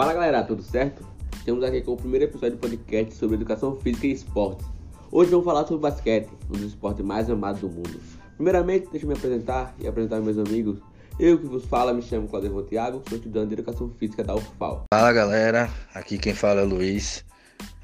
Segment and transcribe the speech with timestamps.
[0.00, 1.06] Fala galera, tudo certo?
[1.36, 4.66] Estamos aqui com o primeiro episódio do podcast sobre educação física e esportes.
[5.12, 8.00] Hoje vamos falar sobre basquete, um dos esportes mais amados do mundo.
[8.34, 10.78] Primeiramente, deixa eu me apresentar e apresentar meus amigos.
[11.18, 14.84] Eu que vos fala, me chamo Claudio Thiago, sou estudante de educação física da UFAL.
[14.90, 17.22] Fala galera, aqui quem fala é o Luiz,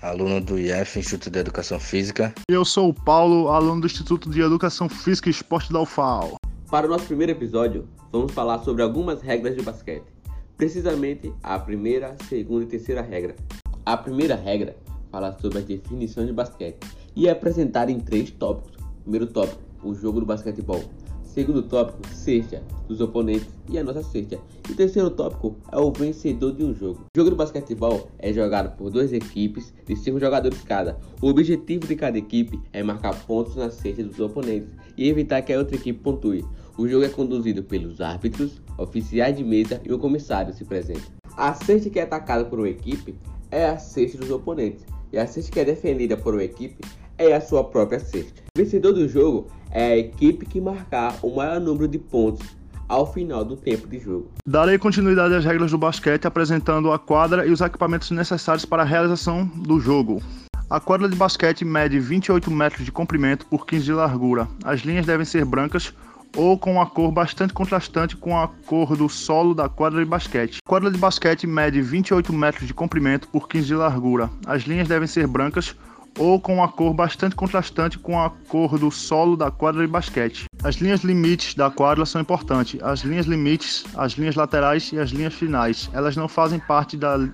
[0.01, 2.35] aluno do IF, Instituto de Educação Física.
[2.49, 6.37] Eu sou o Paulo, aluno do Instituto de Educação Física e Esporte da UFAL.
[6.71, 10.16] Para o nosso primeiro episódio, vamos falar sobre algumas regras de basquete.
[10.57, 13.37] Precisamente a primeira, segunda e terceira regra.
[13.85, 14.75] A primeira regra
[15.11, 16.79] fala sobre a definição de basquete
[17.15, 18.83] e é apresentada em três tópicos.
[19.03, 20.83] Primeiro tópico, o jogo do basquetebol.
[21.23, 24.39] Segundo tópico, cesta dos oponentes e a nossa cesta.
[24.71, 27.01] E terceiro tópico é o vencedor de um jogo.
[27.15, 30.99] O jogo do basquetebol é jogado por duas equipes de cinco jogadores cada.
[31.21, 35.53] O objetivo de cada equipe é marcar pontos na cesta dos oponentes e evitar que
[35.53, 36.47] a outra equipe pontue.
[36.79, 41.11] O jogo é conduzido pelos árbitros, oficiais de mesa e o comissário se presente.
[41.37, 43.15] A cesta que é atacada por uma equipe
[43.51, 46.79] é a cesta dos oponentes e a cesta que é defendida por uma equipe
[47.19, 48.43] é a sua própria cesta.
[48.57, 52.47] O vencedor do jogo é a equipe que marcar o maior número de pontos
[52.89, 54.31] ao final do tempo de jogo.
[54.47, 58.87] Darei continuidade às regras do basquete apresentando a quadra e os equipamentos necessários para a
[58.87, 60.23] realização do jogo.
[60.69, 64.49] A quadra de basquete mede 28 metros de comprimento por 15 de largura.
[64.65, 65.95] As linhas devem ser brancas
[66.37, 70.59] ou com uma cor bastante contrastante com a cor do solo da quadra de basquete.
[70.65, 74.31] A quadra de basquete mede 28 metros de comprimento por 15 de largura.
[74.47, 75.75] As linhas devem ser brancas
[76.19, 80.45] ou com uma cor bastante contrastante com a cor do solo da quadra de basquete.
[80.63, 82.83] As linhas limites da quadra são importantes.
[82.83, 87.29] As linhas limites, as linhas laterais e as linhas finais, elas não fazem parte da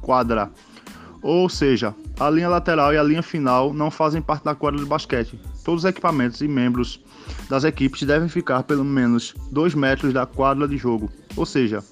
[0.00, 0.50] quadra.
[1.22, 4.86] Ou seja, a linha lateral e a linha final não fazem parte da quadra de
[4.86, 5.40] basquete.
[5.66, 7.02] Todos os equipamentos e membros
[7.50, 11.10] das equipes devem ficar pelo menos 2 metros da quadra de jogo.
[11.36, 11.82] Ou seja,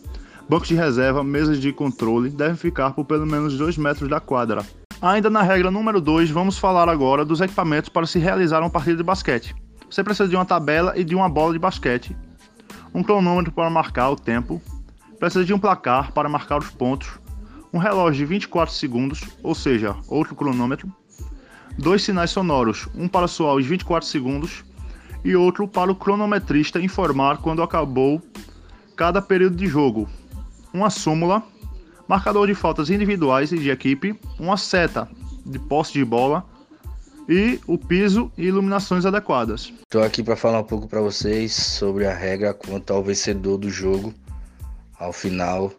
[0.48, 4.64] bancos de reserva, mesas de controle devem ficar por pelo menos 2 metros da quadra.
[5.02, 8.98] Ainda na regra número 2, vamos falar agora dos equipamentos para se realizar uma partida
[8.98, 9.56] de basquete.
[9.90, 12.16] Você precisa de uma tabela e de uma bola de basquete,
[12.94, 14.62] um cronômetro para marcar o tempo,
[15.18, 17.18] precisa de um placar para marcar os pontos,
[17.72, 20.88] um relógio de 24 segundos, ou seja, outro cronômetro,
[21.78, 24.64] dois sinais sonoros, um para soar os 24 segundos
[25.24, 28.22] e outro para o cronometrista informar quando acabou
[28.96, 30.08] cada período de jogo,
[30.72, 31.42] uma súmula
[32.06, 35.08] marcador de faltas individuais e de equipe, uma seta
[35.44, 36.44] de posse de bola
[37.28, 39.72] e o piso e iluminações adequadas.
[39.82, 43.70] Estou aqui para falar um pouco para vocês sobre a regra quanto ao vencedor do
[43.70, 44.12] jogo
[44.98, 45.72] ao final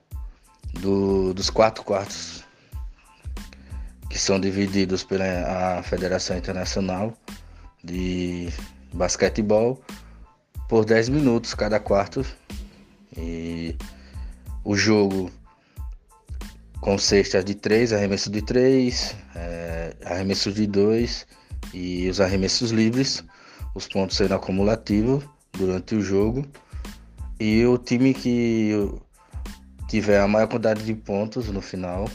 [0.73, 2.44] do, dos quatro quartos
[4.15, 7.13] que são divididos pela Federação Internacional
[7.83, 8.47] de
[8.93, 9.83] Basquetebol
[10.69, 12.25] por 10 minutos cada quarto
[13.17, 13.75] e
[14.63, 15.29] o jogo
[16.79, 21.27] com cestas de 3, arremesso de 3, é, arremesso de 2
[21.73, 23.21] e os arremessos livres.
[23.75, 26.45] Os pontos serão acumulativos durante o jogo.
[27.37, 28.71] E o time que
[29.89, 32.09] tiver a maior quantidade de pontos no final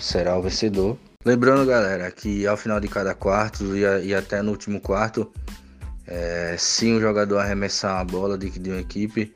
[0.00, 0.96] será o vencedor.
[1.24, 5.32] Lembrando, galera, que ao final de cada quarto e, e até no último quarto,
[6.04, 9.32] é, se um jogador arremessar a bola de, de uma equipe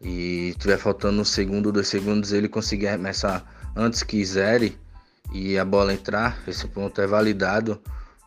[0.00, 3.44] e tiver faltando um segundo ou dois segundos, ele conseguir arremessar
[3.76, 4.78] antes que zere
[5.30, 7.78] e a bola entrar, esse ponto é validado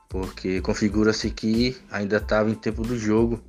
[0.07, 3.43] porque configura-se que ainda estava em tempo do jogo,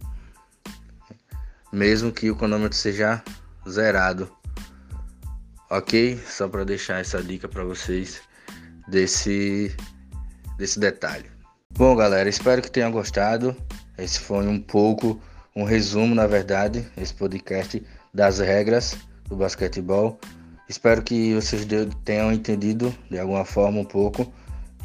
[1.70, 3.22] mesmo que o cronômetro seja
[3.68, 4.32] zerado.
[5.68, 6.18] Ok?
[6.26, 8.22] Só para deixar essa dica para vocês
[8.88, 9.74] desse,
[10.58, 11.26] desse detalhe.
[11.70, 13.56] Bom, galera, espero que tenham gostado.
[13.98, 15.20] Esse foi um pouco
[15.56, 18.96] um resumo, na verdade, esse podcast das regras
[19.28, 20.18] do basquetebol.
[20.68, 21.66] Espero que vocês
[22.04, 24.32] tenham entendido de alguma forma um pouco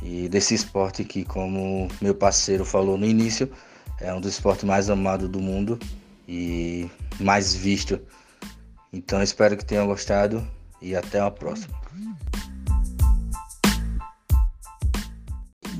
[0.03, 3.51] e desse esporte que, como meu parceiro falou no início,
[3.99, 5.79] é um dos esportes mais amados do mundo
[6.27, 7.99] e mais visto.
[8.91, 10.45] Então espero que tenham gostado
[10.81, 11.79] e até a próxima.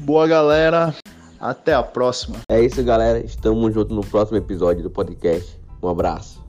[0.10, 0.92] Boa galera,
[1.40, 2.38] até a próxima.
[2.50, 5.56] É isso galera, estamos juntos no próximo episódio do podcast.
[5.84, 6.44] Um abraço.